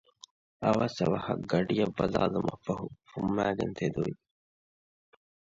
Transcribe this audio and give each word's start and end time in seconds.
އަވަސް 0.63 0.97
އަވަހަށް 0.99 1.43
ގަޑިއަށް 1.51 1.95
ބަލާލުމަށްފަހު 1.97 2.87
ފުންމައިގެން 3.09 3.75
ތެދުވި 3.77 4.13